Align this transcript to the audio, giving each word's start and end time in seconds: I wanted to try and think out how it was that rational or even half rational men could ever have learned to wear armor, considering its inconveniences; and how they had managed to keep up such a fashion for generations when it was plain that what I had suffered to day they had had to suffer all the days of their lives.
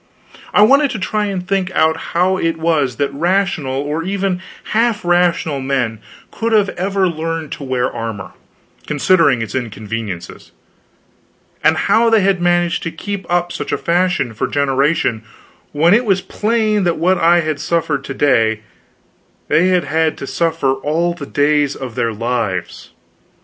I 0.51 0.63
wanted 0.63 0.89
to 0.91 0.97
try 0.99 1.25
and 1.27 1.47
think 1.47 1.69
out 1.75 1.95
how 2.17 2.37
it 2.39 2.57
was 2.57 2.95
that 2.95 3.13
rational 3.13 3.75
or 3.81 4.01
even 4.01 4.41
half 4.73 5.05
rational 5.05 5.59
men 5.61 5.99
could 6.31 6.53
ever 6.69 7.05
have 7.05 7.15
learned 7.15 7.51
to 7.51 7.63
wear 7.63 7.87
armor, 7.91 8.31
considering 8.87 9.43
its 9.43 9.53
inconveniences; 9.53 10.53
and 11.63 11.77
how 11.77 12.09
they 12.09 12.21
had 12.21 12.41
managed 12.41 12.81
to 12.81 12.91
keep 12.91 13.27
up 13.31 13.51
such 13.51 13.71
a 13.71 13.77
fashion 13.77 14.33
for 14.33 14.47
generations 14.47 15.23
when 15.71 15.93
it 15.93 16.03
was 16.05 16.19
plain 16.21 16.83
that 16.83 16.97
what 16.97 17.19
I 17.19 17.41
had 17.41 17.59
suffered 17.59 18.03
to 18.05 18.15
day 18.15 18.61
they 19.49 19.67
had 19.67 19.83
had 19.83 20.17
to 20.17 20.25
suffer 20.25 20.73
all 20.73 21.13
the 21.13 21.27
days 21.27 21.75
of 21.75 21.93
their 21.93 22.11
lives. 22.11 22.89